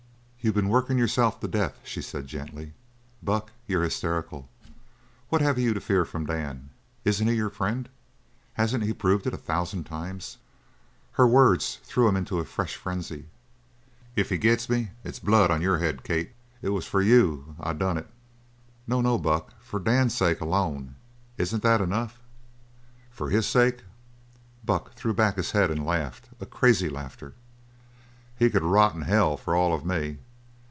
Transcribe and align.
"You've 0.43 0.55
been 0.55 0.69
working 0.69 0.97
yourself 0.97 1.39
to 1.41 1.47
death," 1.47 1.77
she 1.83 2.01
said 2.01 2.25
gently. 2.25 2.73
"Buck, 3.21 3.51
you're 3.67 3.83
hysterical. 3.83 4.49
What 5.29 5.39
have 5.39 5.59
you 5.59 5.75
to 5.75 5.79
fear 5.79 6.03
from 6.03 6.25
Dan? 6.25 6.71
Isn't 7.05 7.27
he 7.27 7.35
your 7.35 7.51
friend? 7.51 7.87
Hasn't 8.53 8.83
he 8.83 8.91
proved 8.91 9.27
it 9.27 9.35
a 9.35 9.37
thousand 9.37 9.83
times?" 9.83 10.37
Her 11.11 11.27
words 11.27 11.77
threw 11.83 12.07
him 12.09 12.15
into 12.15 12.39
a 12.39 12.43
fresh 12.45 12.75
frenzy. 12.75 13.27
"If 14.15 14.29
he 14.31 14.39
gets 14.39 14.67
me, 14.67 14.89
it's 15.03 15.19
blood 15.19 15.51
on 15.51 15.61
your 15.61 15.77
head, 15.77 16.03
Kate. 16.03 16.31
It 16.63 16.69
was 16.69 16.87
for 16.87 17.03
you 17.03 17.55
I 17.59 17.73
done 17.73 17.99
it." 17.99 18.07
"No, 18.87 18.99
no, 18.99 19.19
Buck. 19.19 19.53
For 19.61 19.79
Dan's 19.79 20.15
sake 20.15 20.41
alone. 20.41 20.95
Isn't 21.37 21.61
that 21.61 21.81
enough?" 21.81 22.19
"For 23.11 23.29
his 23.29 23.45
sake?" 23.45 23.83
Buck 24.65 24.93
threw 24.95 25.13
back 25.13 25.35
his 25.35 25.51
head 25.51 25.69
and 25.69 25.85
laughed 25.85 26.29
a 26.39 26.47
crazy 26.47 26.89
laughter. 26.89 27.35
"He 28.35 28.49
could 28.49 28.63
rot 28.63 28.95
in 28.95 29.03
hell 29.03 29.37
for 29.37 29.55
all 29.55 29.71
of 29.75 29.85
me. 29.85 30.17